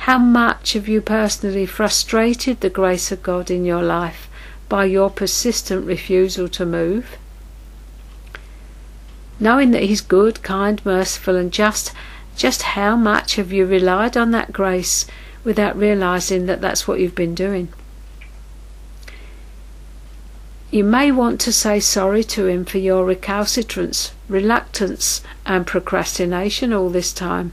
How 0.00 0.18
much 0.18 0.74
have 0.74 0.86
you 0.86 1.00
personally 1.00 1.64
frustrated 1.64 2.60
the 2.60 2.68
grace 2.68 3.10
of 3.10 3.22
God 3.22 3.50
in 3.50 3.64
your 3.64 3.82
life 3.82 4.28
by 4.68 4.84
your 4.84 5.08
persistent 5.08 5.86
refusal 5.86 6.50
to 6.50 6.66
move? 6.66 7.16
knowing 9.40 9.70
that 9.70 9.84
He's 9.84 10.02
good, 10.02 10.42
kind, 10.42 10.84
merciful, 10.84 11.34
and 11.34 11.50
just, 11.50 11.94
just 12.36 12.60
how 12.76 12.94
much 12.94 13.36
have 13.36 13.50
you 13.50 13.64
relied 13.64 14.14
on 14.14 14.32
that 14.32 14.52
grace 14.52 15.06
without 15.44 15.78
realizing 15.78 16.44
that 16.44 16.60
that's 16.60 16.86
what 16.86 17.00
you've 17.00 17.14
been 17.14 17.34
doing? 17.34 17.72
You 20.72 20.84
may 20.84 21.12
want 21.12 21.38
to 21.42 21.52
say 21.52 21.80
sorry 21.80 22.24
to 22.24 22.46
Him 22.46 22.64
for 22.64 22.78
your 22.78 23.04
recalcitrance, 23.04 24.12
reluctance, 24.26 25.20
and 25.44 25.66
procrastination 25.66 26.72
all 26.72 26.88
this 26.88 27.12
time. 27.12 27.52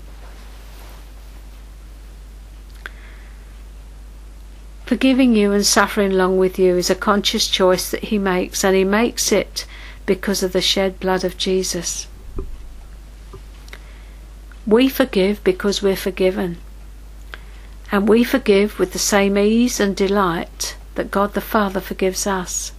Forgiving 4.85 5.35
you 5.35 5.51
and 5.51 5.65
suffering 5.65 6.13
along 6.13 6.37
with 6.37 6.57
you 6.57 6.77
is 6.77 6.89
a 6.89 6.95
conscious 6.95 7.49
choice 7.49 7.91
that 7.91 8.05
He 8.05 8.17
makes, 8.17 8.63
and 8.63 8.73
He 8.73 8.85
makes 8.85 9.33
it 9.33 9.65
because 10.05 10.41
of 10.41 10.53
the 10.53 10.61
shed 10.61 10.97
blood 11.01 11.25
of 11.25 11.37
Jesus. 11.37 12.07
We 14.65 14.87
forgive 14.87 15.43
because 15.43 15.81
we're 15.81 15.97
forgiven. 15.97 16.57
And 17.91 18.07
we 18.07 18.23
forgive 18.23 18.79
with 18.79 18.93
the 18.93 18.97
same 18.97 19.37
ease 19.37 19.77
and 19.81 19.93
delight 19.93 20.77
that 20.95 21.11
God 21.11 21.33
the 21.33 21.41
Father 21.41 21.81
forgives 21.81 22.25
us. 22.25 22.71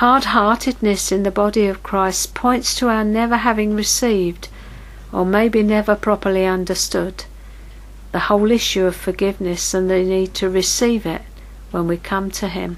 Hard 0.00 0.24
heartedness 0.24 1.10
in 1.10 1.22
the 1.22 1.30
body 1.30 1.66
of 1.66 1.82
Christ 1.82 2.34
points 2.34 2.74
to 2.74 2.90
our 2.90 3.02
never 3.02 3.38
having 3.38 3.74
received, 3.74 4.48
or 5.10 5.24
maybe 5.24 5.62
never 5.62 5.96
properly 5.96 6.44
understood, 6.44 7.24
the 8.12 8.28
whole 8.28 8.50
issue 8.50 8.84
of 8.84 8.94
forgiveness 8.94 9.72
and 9.72 9.88
the 9.88 10.02
need 10.02 10.34
to 10.34 10.50
receive 10.50 11.06
it 11.06 11.22
when 11.70 11.88
we 11.88 11.96
come 11.96 12.30
to 12.32 12.48
Him. 12.48 12.76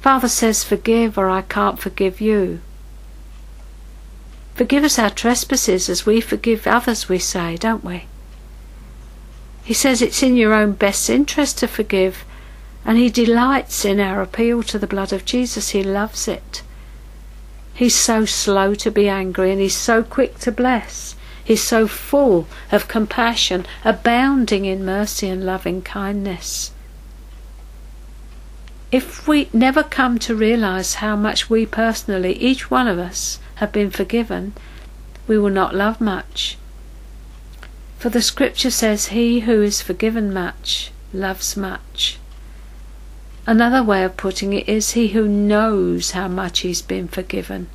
Father 0.00 0.26
says, 0.26 0.64
Forgive, 0.64 1.16
or 1.16 1.30
I 1.30 1.42
can't 1.42 1.78
forgive 1.78 2.20
you. 2.20 2.60
Forgive 4.56 4.82
us 4.82 4.98
our 4.98 5.10
trespasses 5.10 5.88
as 5.88 6.04
we 6.04 6.20
forgive 6.20 6.66
others, 6.66 7.08
we 7.08 7.20
say, 7.20 7.56
don't 7.56 7.84
we? 7.84 8.06
He 9.62 9.72
says 9.72 10.02
it's 10.02 10.20
in 10.20 10.36
your 10.36 10.52
own 10.52 10.72
best 10.72 11.08
interest 11.08 11.58
to 11.58 11.68
forgive, 11.68 12.24
and 12.88 12.96
He 12.96 13.10
delights 13.10 13.84
in 13.84 14.00
our 14.00 14.22
appeal 14.22 14.62
to 14.62 14.78
the 14.78 14.86
blood 14.86 15.12
of 15.12 15.26
Jesus. 15.26 15.68
He 15.68 15.82
loves 15.82 16.26
it. 16.26 16.62
He's 17.74 17.94
so 17.94 18.24
slow 18.24 18.74
to 18.76 18.90
be 18.90 19.10
angry, 19.10 19.52
and 19.52 19.60
He's 19.60 19.76
so 19.76 20.02
quick 20.02 20.38
to 20.38 20.50
bless. 20.50 21.14
He's 21.44 21.62
so 21.62 21.86
full 21.86 22.48
of 22.72 22.88
compassion, 22.88 23.66
abounding 23.84 24.64
in 24.64 24.86
mercy 24.86 25.28
and 25.28 25.44
loving 25.44 25.82
kindness. 25.82 26.72
If 28.90 29.28
we 29.28 29.50
never 29.52 29.82
come 29.82 30.18
to 30.20 30.34
realize 30.34 30.94
how 30.94 31.14
much 31.14 31.50
we 31.50 31.66
personally, 31.66 32.38
each 32.38 32.70
one 32.70 32.88
of 32.88 32.98
us, 32.98 33.38
have 33.56 33.70
been 33.70 33.90
forgiven, 33.90 34.54
we 35.26 35.36
will 35.38 35.50
not 35.50 35.74
love 35.74 36.00
much. 36.00 36.56
For 37.98 38.08
the 38.08 38.22
scripture 38.22 38.70
says, 38.70 39.08
He 39.08 39.40
who 39.40 39.60
is 39.60 39.82
forgiven 39.82 40.32
much 40.32 40.90
loves 41.12 41.54
much. 41.54 42.18
Another 43.48 43.82
way 43.82 44.04
of 44.04 44.18
putting 44.18 44.52
it 44.52 44.68
is, 44.68 44.90
He 44.90 45.08
who 45.08 45.26
knows 45.26 46.10
how 46.10 46.28
much 46.28 46.58
he's 46.58 46.82
been 46.82 47.08
forgiven 47.08 47.68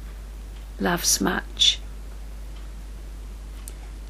loves 0.80 1.20
much. 1.20 1.80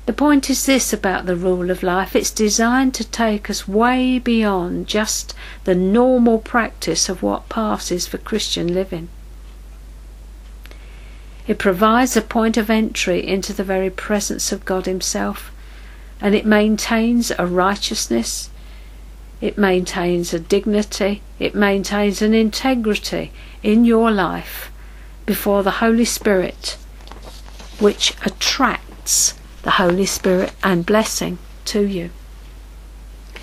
The 0.05 0.11
point 0.11 0.49
is 0.49 0.65
this 0.65 0.91
about 0.91 1.25
the 1.25 1.37
rule 1.37 1.71
of 1.71 1.81
life 1.81 2.17
it's 2.17 2.31
designed 2.31 2.93
to 2.95 3.05
take 3.05 3.49
us 3.49 3.65
way 3.65 4.19
beyond 4.19 4.87
just 4.87 5.33
the 5.63 5.73
normal 5.73 6.39
practice 6.39 7.07
of 7.07 7.23
what 7.23 7.47
passes 7.47 8.07
for 8.07 8.17
Christian 8.17 8.73
living. 8.73 9.07
It 11.47 11.59
provides 11.59 12.17
a 12.17 12.21
point 12.21 12.57
of 12.57 12.69
entry 12.69 13.25
into 13.25 13.53
the 13.53 13.63
very 13.63 13.89
presence 13.89 14.51
of 14.51 14.65
God 14.65 14.85
Himself, 14.85 15.49
and 16.19 16.35
it 16.35 16.45
maintains 16.45 17.31
a 17.39 17.47
righteousness, 17.47 18.49
it 19.43 19.57
maintains 19.57 20.33
a 20.33 20.39
dignity, 20.39 21.21
it 21.37 21.53
maintains 21.53 22.21
an 22.21 22.33
integrity 22.33 23.29
in 23.61 23.83
your 23.83 24.09
life 24.09 24.71
before 25.25 25.63
the 25.63 25.79
Holy 25.83 26.05
Spirit, 26.05 26.77
which 27.77 28.15
attracts 28.25 29.33
the 29.63 29.71
Holy 29.71 30.05
Spirit 30.05 30.53
and 30.63 30.85
blessing 30.85 31.37
to 31.65 31.81
you. 31.81 32.09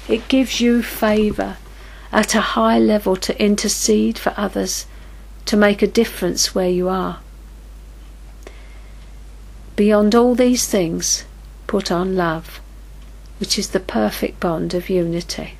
It 0.08 0.26
gives 0.28 0.58
you 0.58 0.82
favour 0.82 1.58
at 2.10 2.34
a 2.34 2.40
high 2.56 2.78
level 2.78 3.14
to 3.16 3.38
intercede 3.38 4.18
for 4.18 4.32
others, 4.38 4.86
to 5.44 5.54
make 5.54 5.82
a 5.82 5.86
difference 5.86 6.54
where 6.54 6.70
you 6.70 6.88
are. 6.88 7.20
Beyond 9.76 10.14
all 10.14 10.34
these 10.34 10.66
things, 10.66 11.26
put 11.66 11.92
on 11.92 12.16
love, 12.16 12.58
which 13.36 13.58
is 13.58 13.68
the 13.68 13.80
perfect 13.80 14.40
bond 14.40 14.72
of 14.72 14.88
unity. 14.88 15.58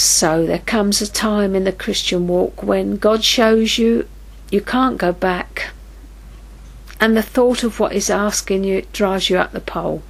So 0.00 0.46
there 0.46 0.60
comes 0.60 1.02
a 1.02 1.06
time 1.06 1.54
in 1.54 1.64
the 1.64 1.72
Christian 1.72 2.26
walk 2.26 2.62
when 2.62 2.96
God 2.96 3.22
shows 3.22 3.76
you 3.76 4.08
you 4.50 4.62
can't 4.62 4.96
go 4.96 5.12
back, 5.12 5.72
and 6.98 7.14
the 7.14 7.22
thought 7.22 7.62
of 7.62 7.78
what 7.78 7.92
He's 7.92 8.08
asking 8.08 8.64
you 8.64 8.86
drives 8.94 9.28
you 9.28 9.36
up 9.36 9.52
the 9.52 9.60
pole. 9.60 10.02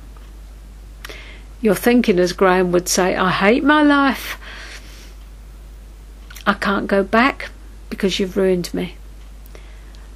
You're 1.61 1.75
thinking, 1.75 2.21
as 2.21 2.33
Graham 2.33 2.71
would 2.71 2.89
say, 2.89 3.17
I 3.17 3.33
hate 3.33 3.65
my 3.65 3.83
life. 3.83 4.39
I 6.47 6.55
can't 6.55 6.87
go 6.87 7.03
back 7.03 7.51
because 7.89 8.21
you've 8.21 8.37
ruined 8.37 8.73
me. 8.73 8.95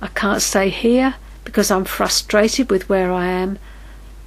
I 0.01 0.07
can't 0.07 0.41
stay 0.41 0.69
here 0.69 1.17
because 1.43 1.73
I'm 1.73 1.85
frustrated 1.85 2.71
with 2.71 2.89
where 2.89 3.11
I 3.11 3.27
am 3.27 3.59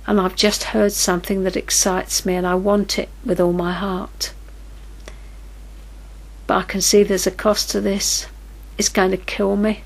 and 0.06 0.20
I've 0.20 0.36
just 0.36 0.76
heard 0.76 0.92
something 0.92 1.44
that 1.44 1.56
excites 1.56 2.26
me 2.26 2.36
and 2.36 2.46
I 2.46 2.56
want 2.56 3.00
it 3.00 3.08
with 3.24 3.40
all 3.40 3.54
my 3.54 3.72
heart. 3.72 4.34
But 6.48 6.58
I 6.58 6.64
can 6.64 6.82
see 6.82 7.04
there's 7.04 7.28
a 7.28 7.32
cost 7.32 7.70
to 7.72 7.82
this. 7.82 8.28
It's 8.78 8.90
going 8.90 9.12
to 9.12 9.18
kill 9.18 9.58
me. 9.58 9.84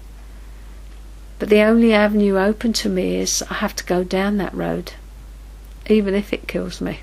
But 1.40 1.50
the 1.50 1.62
only 1.62 1.92
avenue 1.92 2.38
open 2.38 2.72
to 2.74 2.90
me 2.90 3.16
is 3.16 3.44
I 3.50 3.56
have 3.56 3.76
to 3.78 3.84
go 3.84 4.04
down 4.04 4.38
that 4.38 4.54
road, 4.54 4.94
even 5.88 6.14
if 6.14 6.32
it 6.32 6.48
kills 6.48 6.80
me. 6.80 7.00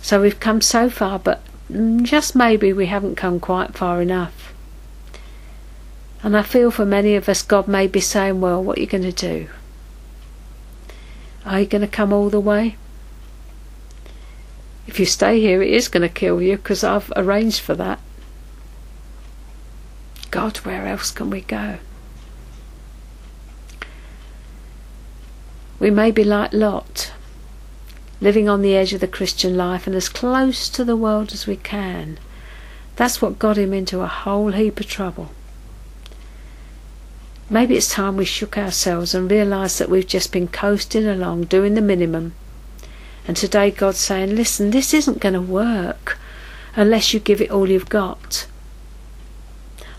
So 0.00 0.20
we've 0.20 0.40
come 0.40 0.62
so 0.62 0.88
far, 0.88 1.18
but 1.18 1.42
just 2.02 2.34
maybe 2.34 2.72
we 2.72 2.86
haven't 2.86 3.16
come 3.16 3.38
quite 3.38 3.74
far 3.74 4.00
enough. 4.00 4.54
And 6.22 6.36
I 6.36 6.42
feel 6.42 6.70
for 6.70 6.86
many 6.86 7.16
of 7.16 7.28
us, 7.28 7.42
God 7.42 7.68
may 7.68 7.86
be 7.86 8.00
saying, 8.00 8.40
Well, 8.40 8.62
what 8.62 8.78
are 8.78 8.80
you 8.80 8.86
going 8.86 9.02
to 9.02 9.12
do? 9.12 9.48
Are 11.44 11.60
you 11.60 11.66
going 11.66 11.82
to 11.82 11.88
come 11.88 12.12
all 12.12 12.30
the 12.30 12.40
way? 12.40 12.76
If 14.86 14.98
you 14.98 15.06
stay 15.06 15.40
here, 15.40 15.62
it 15.62 15.70
is 15.70 15.88
going 15.88 16.02
to 16.02 16.08
kill 16.08 16.42
you 16.42 16.56
because 16.56 16.82
I've 16.82 17.12
arranged 17.16 17.60
for 17.60 17.74
that. 17.74 18.00
God, 20.30 20.58
where 20.58 20.86
else 20.86 21.10
can 21.10 21.30
we 21.30 21.42
go? 21.42 21.78
We 25.78 25.90
may 25.90 26.10
be 26.10 26.24
like 26.24 26.52
Lot, 26.52 27.12
living 28.20 28.48
on 28.48 28.62
the 28.62 28.74
edge 28.74 28.92
of 28.92 29.00
the 29.00 29.08
Christian 29.08 29.56
life 29.56 29.86
and 29.86 29.96
as 29.96 30.08
close 30.08 30.68
to 30.70 30.84
the 30.84 30.96
world 30.96 31.32
as 31.32 31.46
we 31.46 31.56
can. 31.56 32.18
That's 32.96 33.20
what 33.20 33.38
got 33.38 33.58
him 33.58 33.72
into 33.72 34.00
a 34.00 34.06
whole 34.06 34.52
heap 34.52 34.78
of 34.78 34.86
trouble. 34.86 35.30
Maybe 37.50 37.76
it's 37.76 37.90
time 37.90 38.16
we 38.16 38.24
shook 38.24 38.56
ourselves 38.56 39.14
and 39.14 39.30
realised 39.30 39.78
that 39.78 39.90
we've 39.90 40.06
just 40.06 40.32
been 40.32 40.48
coasting 40.48 41.06
along, 41.06 41.44
doing 41.44 41.74
the 41.74 41.82
minimum. 41.82 42.34
And 43.26 43.36
today 43.36 43.70
God's 43.70 43.98
saying, 43.98 44.34
listen, 44.34 44.70
this 44.70 44.92
isn't 44.92 45.20
going 45.20 45.34
to 45.34 45.40
work 45.40 46.18
unless 46.74 47.14
you 47.14 47.20
give 47.20 47.40
it 47.40 47.50
all 47.50 47.68
you've 47.68 47.88
got. 47.88 48.46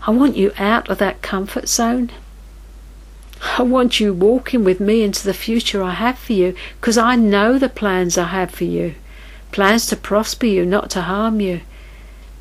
I 0.06 0.10
want 0.10 0.36
you 0.36 0.52
out 0.58 0.90
of 0.90 0.98
that 0.98 1.22
comfort 1.22 1.68
zone. 1.68 2.10
I 3.58 3.62
want 3.62 4.00
you 4.00 4.12
walking 4.12 4.64
with 4.64 4.80
me 4.80 5.02
into 5.02 5.24
the 5.24 5.34
future 5.34 5.82
I 5.82 5.92
have 5.92 6.18
for 6.18 6.32
you 6.32 6.54
because 6.80 6.98
I 6.98 7.16
know 7.16 7.58
the 7.58 7.68
plans 7.68 8.18
I 8.18 8.24
have 8.24 8.50
for 8.50 8.64
you. 8.64 8.94
Plans 9.52 9.86
to 9.86 9.96
prosper 9.96 10.46
you, 10.46 10.66
not 10.66 10.90
to 10.90 11.02
harm 11.02 11.40
you. 11.40 11.60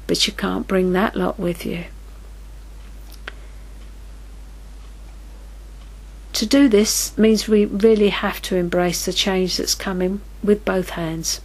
But 0.07 0.27
you 0.27 0.33
can't 0.33 0.67
bring 0.67 0.93
that 0.93 1.15
lot 1.15 1.39
with 1.39 1.65
you. 1.65 1.85
To 6.33 6.47
do 6.47 6.67
this 6.67 7.15
means 7.15 7.47
we 7.47 7.65
really 7.65 8.09
have 8.09 8.41
to 8.43 8.55
embrace 8.55 9.05
the 9.05 9.13
change 9.13 9.57
that's 9.57 9.75
coming 9.75 10.21
with 10.43 10.65
both 10.65 10.91
hands. 10.91 11.41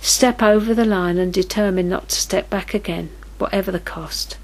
Step 0.00 0.42
over 0.42 0.74
the 0.74 0.86
line 0.86 1.18
and 1.18 1.32
determine 1.32 1.88
not 1.88 2.08
to 2.08 2.20
step 2.20 2.48
back 2.48 2.72
again, 2.72 3.10
whatever 3.36 3.70
the 3.70 3.78
cost. 3.78 4.38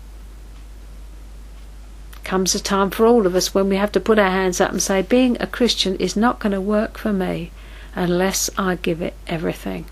Comes 2.22 2.54
a 2.54 2.60
time 2.60 2.90
for 2.90 3.06
all 3.06 3.26
of 3.26 3.34
us 3.34 3.54
when 3.54 3.70
we 3.70 3.76
have 3.76 3.92
to 3.92 4.00
put 4.00 4.18
our 4.18 4.30
hands 4.30 4.60
up 4.60 4.70
and 4.72 4.82
say, 4.82 5.00
being 5.00 5.38
a 5.40 5.46
Christian 5.46 5.96
is 5.96 6.14
not 6.14 6.38
going 6.38 6.52
to 6.52 6.60
work 6.60 6.98
for 6.98 7.12
me 7.12 7.50
unless 7.94 8.50
I 8.58 8.74
give 8.74 9.00
it 9.00 9.14
everything. 9.26 9.86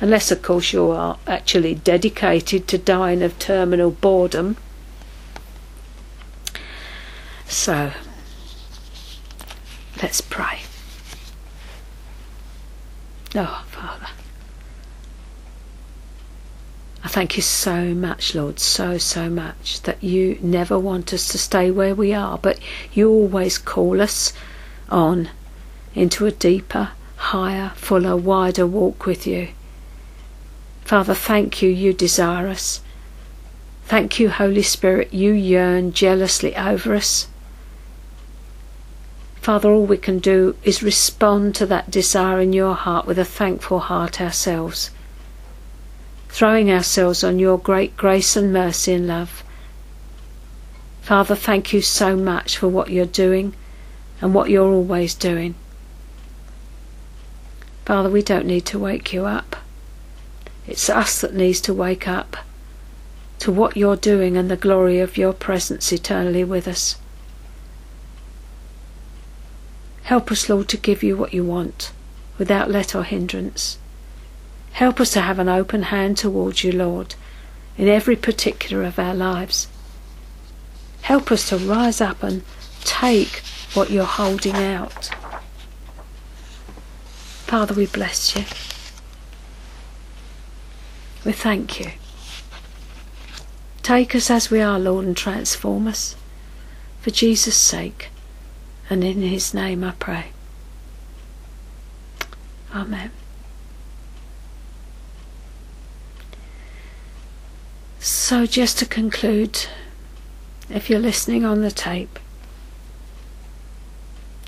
Unless, 0.00 0.32
of 0.32 0.40
course, 0.42 0.72
you 0.72 0.90
are 0.90 1.18
actually 1.26 1.74
dedicated 1.74 2.66
to 2.68 2.78
dying 2.78 3.22
of 3.22 3.38
terminal 3.38 3.90
boredom 3.90 4.56
so, 7.52 7.92
let's 10.02 10.20
pray. 10.20 10.60
Oh, 13.34 13.64
Father. 13.68 14.06
I 17.04 17.08
thank 17.08 17.36
you 17.36 17.42
so 17.42 17.94
much, 17.94 18.34
Lord, 18.34 18.60
so, 18.60 18.96
so 18.98 19.28
much 19.28 19.82
that 19.82 20.02
you 20.02 20.38
never 20.40 20.78
want 20.78 21.12
us 21.12 21.28
to 21.28 21.38
stay 21.38 21.70
where 21.70 21.94
we 21.94 22.12
are, 22.12 22.38
but 22.38 22.58
you 22.92 23.10
always 23.10 23.58
call 23.58 24.00
us 24.00 24.32
on 24.88 25.28
into 25.94 26.26
a 26.26 26.30
deeper, 26.30 26.90
higher, 27.16 27.72
fuller, 27.74 28.16
wider 28.16 28.66
walk 28.66 29.04
with 29.06 29.26
you. 29.26 29.48
Father, 30.84 31.14
thank 31.14 31.60
you, 31.60 31.68
you 31.70 31.92
desire 31.92 32.48
us 32.48 32.80
Thank 33.92 34.18
you, 34.18 34.30
Holy 34.30 34.62
Spirit, 34.62 35.12
you 35.12 35.32
yearn 35.32 35.92
jealously 35.92 36.56
over 36.56 36.94
us. 36.94 37.26
Father, 39.42 39.72
all 39.72 39.86
we 39.86 39.96
can 39.96 40.20
do 40.20 40.54
is 40.62 40.84
respond 40.84 41.56
to 41.56 41.66
that 41.66 41.90
desire 41.90 42.40
in 42.40 42.52
your 42.52 42.74
heart 42.74 43.06
with 43.06 43.18
a 43.18 43.24
thankful 43.24 43.80
heart 43.80 44.20
ourselves, 44.20 44.90
throwing 46.28 46.70
ourselves 46.70 47.24
on 47.24 47.40
your 47.40 47.58
great 47.58 47.96
grace 47.96 48.36
and 48.36 48.52
mercy 48.52 48.92
and 48.92 49.08
love. 49.08 49.42
Father, 51.00 51.34
thank 51.34 51.72
you 51.72 51.82
so 51.82 52.14
much 52.14 52.56
for 52.56 52.68
what 52.68 52.90
you're 52.90 53.04
doing 53.04 53.52
and 54.20 54.32
what 54.32 54.48
you're 54.48 54.72
always 54.72 55.12
doing. 55.12 55.56
Father, 57.84 58.08
we 58.08 58.22
don't 58.22 58.46
need 58.46 58.64
to 58.66 58.78
wake 58.78 59.12
you 59.12 59.24
up. 59.24 59.56
It's 60.68 60.88
us 60.88 61.20
that 61.20 61.34
needs 61.34 61.60
to 61.62 61.74
wake 61.74 62.06
up 62.06 62.36
to 63.40 63.50
what 63.50 63.76
you're 63.76 63.96
doing 63.96 64.36
and 64.36 64.48
the 64.48 64.56
glory 64.56 65.00
of 65.00 65.16
your 65.16 65.32
presence 65.32 65.92
eternally 65.92 66.44
with 66.44 66.68
us. 66.68 66.94
Help 70.12 70.30
us, 70.30 70.46
Lord, 70.46 70.68
to 70.68 70.76
give 70.76 71.02
you 71.02 71.16
what 71.16 71.32
you 71.32 71.42
want 71.42 71.90
without 72.36 72.70
let 72.70 72.94
or 72.94 73.02
hindrance. 73.02 73.78
Help 74.72 75.00
us 75.00 75.10
to 75.12 75.22
have 75.22 75.38
an 75.38 75.48
open 75.48 75.84
hand 75.84 76.18
towards 76.18 76.62
you, 76.62 76.70
Lord, 76.70 77.14
in 77.78 77.88
every 77.88 78.14
particular 78.14 78.82
of 78.82 78.98
our 78.98 79.14
lives. 79.14 79.68
Help 81.00 81.32
us 81.32 81.48
to 81.48 81.56
rise 81.56 82.02
up 82.02 82.22
and 82.22 82.42
take 82.84 83.40
what 83.72 83.88
you're 83.88 84.04
holding 84.04 84.54
out. 84.54 85.06
Father, 87.46 87.72
we 87.72 87.86
bless 87.86 88.36
you. 88.36 88.44
We 91.24 91.32
thank 91.32 91.80
you. 91.80 91.92
Take 93.82 94.14
us 94.14 94.30
as 94.30 94.50
we 94.50 94.60
are, 94.60 94.78
Lord, 94.78 95.06
and 95.06 95.16
transform 95.16 95.88
us. 95.88 96.16
For 97.00 97.10
Jesus' 97.10 97.56
sake, 97.56 98.10
and 98.92 99.02
in 99.02 99.22
his 99.22 99.54
name 99.54 99.82
I 99.82 99.92
pray. 99.92 100.26
Amen. 102.74 103.10
So, 107.98 108.44
just 108.44 108.78
to 108.80 108.86
conclude, 108.86 109.66
if 110.68 110.90
you're 110.90 110.98
listening 110.98 111.42
on 111.42 111.62
the 111.62 111.70
tape, 111.70 112.18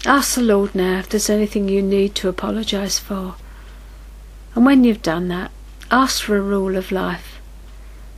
ask 0.05 0.35
the 0.35 0.43
Lord 0.43 0.75
now 0.75 0.99
if 0.99 1.09
there's 1.09 1.31
anything 1.31 1.69
you 1.69 1.81
need 1.81 2.15
to 2.17 2.29
apologise 2.29 2.99
for. 2.99 3.37
And 4.55 4.67
when 4.67 4.85
you've 4.85 5.03
done 5.03 5.29
that, 5.29 5.53
ask 5.91 6.23
for 6.23 6.37
a 6.37 6.43
rule 6.43 6.77
of 6.77 6.93
life. 6.93 7.41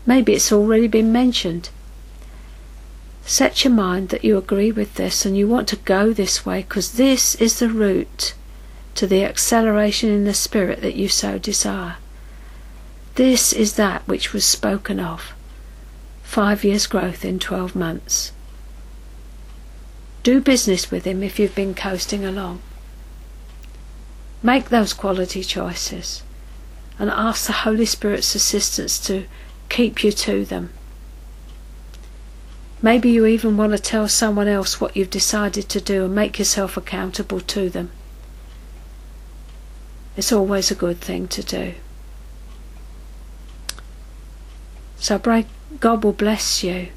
Maybe 0.05 0.33
it's 0.33 0.51
already 0.51 0.89
been 0.89 1.13
mentioned. 1.13 1.71
Set 3.29 3.65
your 3.65 3.73
mind 3.73 4.11
that 4.11 4.25
you 4.25 4.39
agree 4.39 4.71
with 4.71 4.95
this 4.95 5.27
and 5.27 5.37
you 5.37 5.49
want 5.49 5.67
to 5.67 5.77
go 5.77 6.13
this 6.13 6.47
way 6.47 6.61
because 6.63 6.93
this 6.93 7.35
is 7.35 7.59
the 7.59 7.69
route 7.69 8.35
to 8.95 9.05
the 9.05 9.25
acceleration 9.25 10.11
in 10.11 10.25
the 10.25 10.33
spirit 10.33 10.81
that 10.81 10.95
you 10.95 11.09
so 11.09 11.37
desire. 11.37 11.97
This 13.17 13.53
is 13.53 13.75
that 13.75 14.07
which 14.07 14.33
was 14.33 14.45
spoken 14.45 15.01
of. 15.01 15.35
Five 16.23 16.63
years' 16.63 16.87
growth 16.87 17.25
in 17.25 17.41
12 17.41 17.75
months. 17.75 18.31
Do 20.23 20.41
business 20.41 20.93
with 20.93 21.05
him 21.05 21.25
if 21.25 21.41
you've 21.41 21.55
been 21.55 21.75
coasting 21.75 22.25
along. 22.25 22.63
Make 24.41 24.69
those 24.69 24.93
quality 24.93 25.43
choices 25.43 26.23
and 26.97 27.11
ask 27.11 27.49
the 27.49 27.53
Holy 27.53 27.87
Spirit's 27.87 28.37
assistance 28.37 29.01
to 29.01 29.27
keep 29.69 30.05
you 30.05 30.13
to 30.13 30.45
them. 30.45 30.71
Maybe 32.83 33.11
you 33.11 33.27
even 33.27 33.57
want 33.57 33.73
to 33.73 33.79
tell 33.79 34.07
someone 34.09 34.49
else 34.49 34.81
what 34.81 34.97
you've 34.97 35.11
decided 35.11 35.69
to 35.71 35.81
do 35.81 36.05
and 36.05 36.15
make 36.15 36.39
yourself 36.39 36.77
accountable 36.77 37.41
to 37.41 37.71
them. 37.71 37.91
It's 40.17 40.33
always 40.33 40.71
a 40.71 40.75
good 40.75 41.01
thing 41.01 41.29
to 41.29 41.43
do. 41.43 41.75
So 44.99 45.19
pray 45.19 45.47
God 45.81 46.05
will 46.05 46.13
bless 46.13 46.63
you 46.63 46.89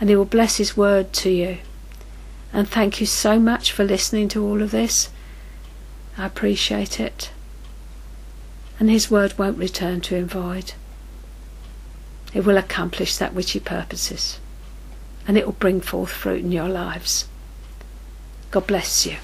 and 0.00 0.08
He 0.08 0.16
will 0.16 0.24
bless 0.24 0.56
His 0.56 0.76
word 0.76 1.12
to 1.14 1.30
you. 1.30 1.58
And 2.52 2.68
thank 2.68 3.00
you 3.00 3.06
so 3.06 3.38
much 3.38 3.72
for 3.72 3.84
listening 3.84 4.28
to 4.28 4.44
all 4.44 4.62
of 4.62 4.72
this. 4.72 5.10
I 6.18 6.26
appreciate 6.26 7.00
it. 7.00 7.30
And 8.78 8.90
His 8.90 9.10
word 9.10 9.38
won't 9.38 9.58
return 9.58 10.00
to 10.02 10.16
Him 10.16 10.26
void. 10.26 10.74
It 12.34 12.44
will 12.44 12.56
accomplish 12.56 13.16
that 13.16 13.34
which 13.34 13.52
He 13.52 13.60
purposes, 13.60 14.38
and 15.26 15.38
it 15.38 15.46
will 15.46 15.52
bring 15.52 15.80
forth 15.80 16.10
fruit 16.10 16.44
in 16.44 16.52
your 16.52 16.68
lives. 16.68 17.26
God 18.50 18.66
bless 18.66 19.06
you. 19.06 19.16